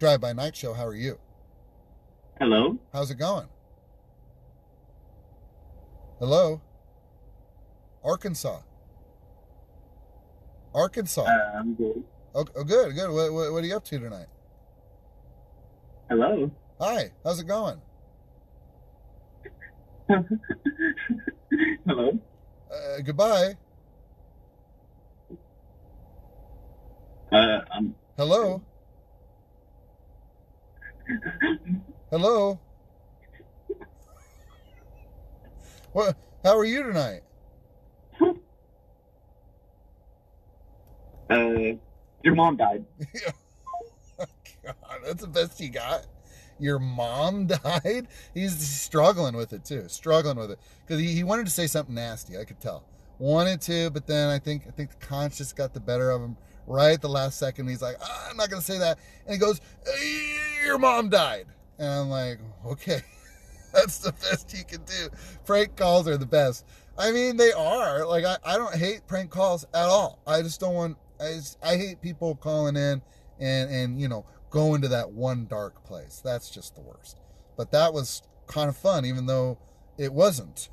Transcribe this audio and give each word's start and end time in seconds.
Drive 0.00 0.20
By 0.22 0.32
Night 0.32 0.56
Show. 0.56 0.72
How 0.72 0.86
are 0.86 0.94
you? 0.94 1.18
Hello? 2.38 2.78
How's 2.90 3.10
it 3.10 3.18
going? 3.18 3.46
Hello? 6.18 6.62
Arkansas. 8.02 8.60
Arkansas. 10.74 11.24
Uh, 11.24 11.58
I'm 11.58 11.74
good. 11.74 12.02
Oh, 12.34 12.46
oh, 12.56 12.64
good, 12.64 12.94
good. 12.94 13.10
What, 13.10 13.30
what, 13.30 13.52
what 13.52 13.62
are 13.62 13.66
you 13.66 13.76
up 13.76 13.84
to 13.84 13.98
tonight? 13.98 14.28
Hello? 16.08 16.50
Hi, 16.80 17.10
how's 17.22 17.40
it 17.40 17.46
going? 17.46 17.82
Hello? 21.86 22.18
Uh, 22.72 23.00
goodbye. 23.04 23.58
Uh, 27.30 27.60
I'm... 27.70 27.94
Hello? 28.16 28.62
Hello? 32.10 32.58
What? 35.92 36.16
How 36.44 36.56
are 36.56 36.64
you 36.64 36.82
tonight? 36.82 37.20
Uh, 41.28 41.76
your 42.24 42.34
mom 42.34 42.56
died. 42.56 42.84
God, 44.64 44.74
that's 45.04 45.20
the 45.22 45.28
best 45.28 45.60
you 45.60 45.70
got. 45.70 46.06
Your 46.58 46.78
mom 46.78 47.46
died. 47.64 48.08
He's 48.34 48.58
struggling 48.58 49.36
with 49.36 49.52
it 49.52 49.64
too, 49.64 49.88
struggling 49.88 50.36
with 50.36 50.50
it 50.50 50.58
because 50.84 51.00
he, 51.00 51.14
he 51.14 51.24
wanted 51.24 51.46
to 51.46 51.52
say 51.52 51.66
something 51.66 51.94
nasty. 51.94 52.36
I 52.36 52.44
could 52.44 52.60
tell, 52.60 52.84
wanted 53.18 53.60
to, 53.62 53.90
but 53.90 54.06
then 54.06 54.28
I 54.28 54.38
think 54.38 54.64
I 54.66 54.70
think 54.70 54.90
the 54.90 55.06
conscience 55.06 55.52
got 55.52 55.72
the 55.72 55.80
better 55.80 56.10
of 56.10 56.20
him 56.20 56.36
right 56.66 56.92
at 56.94 57.00
the 57.00 57.08
last 57.08 57.38
second. 57.38 57.68
He's 57.68 57.82
like, 57.82 57.96
ah, 58.02 58.28
I'm 58.30 58.36
not 58.36 58.50
gonna 58.50 58.62
say 58.62 58.78
that, 58.78 58.98
and 59.24 59.32
he 59.32 59.38
goes, 59.38 59.60
Your 60.64 60.78
mom 60.78 61.08
died, 61.08 61.46
and 61.78 61.88
I'm 61.88 62.10
like, 62.10 62.38
okay, 62.66 63.00
that's 63.72 63.98
the 63.98 64.12
best 64.12 64.52
you 64.56 64.64
can 64.64 64.82
do. 64.84 65.08
Prank 65.44 65.76
calls 65.76 66.06
are 66.08 66.16
the 66.16 66.26
best. 66.26 66.64
I 66.98 67.12
mean, 67.12 67.36
they 67.36 67.52
are. 67.52 68.06
Like 68.06 68.24
I, 68.24 68.36
I 68.44 68.58
don't 68.58 68.74
hate 68.74 69.06
prank 69.06 69.30
calls 69.30 69.64
at 69.72 69.86
all. 69.86 70.20
I 70.26 70.42
just 70.42 70.60
don't 70.60 70.74
want. 70.74 70.96
I 71.20 71.32
just, 71.34 71.58
I 71.62 71.76
hate 71.76 72.00
people 72.00 72.34
calling 72.34 72.76
in 72.76 73.02
and 73.38 73.70
and 73.70 74.00
you 74.00 74.08
know 74.08 74.26
go 74.50 74.74
into 74.74 74.88
that 74.88 75.10
one 75.12 75.46
dark 75.46 75.84
place. 75.84 76.20
That's 76.22 76.50
just 76.50 76.74
the 76.74 76.82
worst. 76.82 77.18
But 77.56 77.70
that 77.72 77.92
was 77.94 78.22
kind 78.46 78.68
of 78.68 78.76
fun, 78.76 79.04
even 79.06 79.26
though 79.26 79.58
it 79.96 80.12
wasn't. 80.12 80.68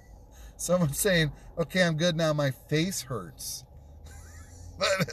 Someone 0.56 0.92
saying, 0.92 1.32
"Okay, 1.56 1.82
I'm 1.82 1.96
good 1.96 2.16
now. 2.16 2.32
My 2.32 2.50
face 2.50 3.02
hurts." 3.02 3.64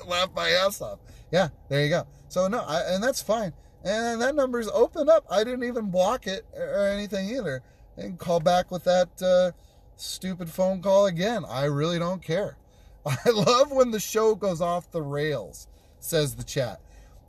Laugh 0.08 0.30
my 0.36 0.50
ass 0.50 0.82
off. 0.82 1.00
Yeah, 1.32 1.50
there 1.70 1.84
you 1.84 1.90
go. 1.90 2.08
So 2.28 2.48
no, 2.48 2.60
I, 2.60 2.94
and 2.94 3.04
that's 3.04 3.22
fine. 3.22 3.54
And 3.86 4.20
that 4.20 4.34
number's 4.34 4.68
open 4.70 5.10
up. 5.10 5.26
I 5.30 5.44
didn't 5.44 5.64
even 5.64 5.92
block 5.92 6.26
it 6.26 6.44
or 6.58 6.88
anything 6.88 7.30
either. 7.30 7.62
And 7.96 8.18
call 8.18 8.40
back 8.40 8.72
with 8.72 8.84
that 8.86 9.22
uh, 9.22 9.52
stupid 9.96 10.50
phone 10.50 10.82
call 10.82 11.06
again. 11.06 11.46
I 11.48 11.66
really 11.66 12.00
don't 12.00 12.22
care. 12.22 12.58
I 13.06 13.30
love 13.30 13.72
when 13.72 13.92
the 13.92 14.00
show 14.00 14.34
goes 14.34 14.60
off 14.60 14.90
the 14.90 15.04
rails, 15.04 15.68
says 16.00 16.36
the 16.36 16.44
chat. 16.44 16.82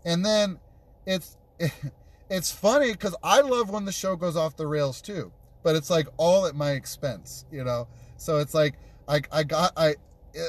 And 0.04 0.24
then 0.24 0.58
it's 1.04 1.36
it's 2.30 2.50
funny 2.50 2.92
because 2.92 3.14
I 3.22 3.42
love 3.42 3.68
when 3.68 3.84
the 3.84 3.92
show 3.92 4.16
goes 4.16 4.36
off 4.36 4.56
the 4.56 4.66
rails 4.66 5.02
too, 5.02 5.32
but 5.62 5.76
it's 5.76 5.90
like 5.90 6.08
all 6.16 6.46
at 6.46 6.56
my 6.56 6.72
expense, 6.72 7.44
you 7.52 7.64
know. 7.64 7.86
So 8.16 8.38
it's 8.38 8.54
like 8.54 8.76
I 9.06 9.20
I 9.30 9.42
got 9.44 9.72
I 9.76 9.96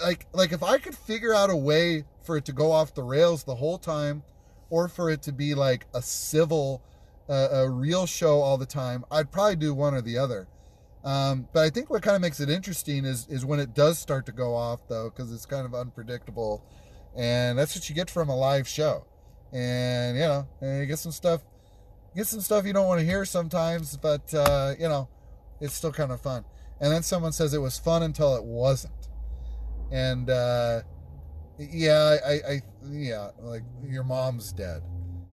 like 0.04 0.26
like 0.32 0.54
if 0.54 0.64
I 0.64 0.78
could 0.78 0.96
figure 0.96 1.34
out 1.34 1.50
a 1.50 1.56
way 1.56 2.06
for 2.24 2.38
it 2.38 2.46
to 2.46 2.54
go 2.54 2.72
off 2.72 2.94
the 2.94 3.04
rails 3.04 3.44
the 3.44 3.56
whole 3.56 3.78
time, 3.78 4.24
or 4.70 4.88
for 4.88 5.10
it 5.10 5.22
to 5.23 5.32
be 5.32 5.54
like 5.56 5.86
a 5.94 6.02
civil, 6.02 6.82
uh, 7.30 7.50
a 7.52 7.70
real 7.70 8.06
show 8.06 8.40
all 8.42 8.58
the 8.58 8.66
time, 8.66 9.06
I'd 9.12 9.32
probably 9.32 9.56
do 9.56 9.73
one 9.73 9.94
or 9.94 10.02
the 10.02 10.18
other. 10.18 10.48
Um, 11.04 11.48
but 11.54 11.64
I 11.64 11.70
think 11.70 11.90
what 11.90 12.02
kind 12.02 12.16
of 12.16 12.22
makes 12.22 12.40
it 12.40 12.50
interesting 12.50 13.06
is 13.06 13.28
is 13.30 13.45
when 13.45 13.60
it 13.60 13.73
does 13.73 13.98
start 13.98 14.26
to 14.26 14.32
go 14.32 14.55
off 14.55 14.82
though, 14.89 15.10
because 15.10 15.32
it's 15.32 15.45
kind 15.45 15.66
of 15.66 15.73
unpredictable, 15.73 16.66
and 17.16 17.58
that's 17.58 17.76
what 17.76 17.88
you 17.88 17.95
get 17.95 18.10
from 18.10 18.30
a 18.30 18.36
live 18.36 18.67
show 18.67 19.05
and 19.54 20.17
you 20.17 20.23
know, 20.23 20.48
and 20.61 20.82
you 20.82 20.86
get 20.86 20.99
some 20.99 21.11
stuff, 21.11 21.42
get 22.16 22.28
some 22.28 22.42
stuff 22.42 22.66
you 22.66 22.73
don't 22.73 22.88
want 22.88 22.99
to 22.99 23.05
hear 23.05 23.26
sometimes, 23.26 23.98
but 23.98 24.34
uh, 24.34 24.73
you 24.80 24.88
know, 24.88 25.08
it's 25.61 25.73
still 25.73 25.92
kind 25.92 26.11
of 26.11 26.22
fun. 26.22 26.44
And 26.80 26.92
then 26.92 27.04
someone 27.04 27.32
says 27.32 27.54
it 27.54 27.61
was 27.61 27.80
fun 27.80 28.04
until 28.04 28.36
it 28.36 28.44
wasn't, 28.44 29.08
and 29.92 30.30
uh, 30.30 30.82
yeah, 31.60 32.18
I, 32.26 32.32
I, 32.32 32.62
yeah, 32.90 33.30
like 33.42 33.64
your 33.88 34.04
mom's 34.04 34.52
dead. 34.54 34.82